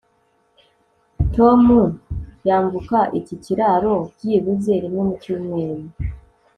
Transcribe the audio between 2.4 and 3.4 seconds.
yambuka iki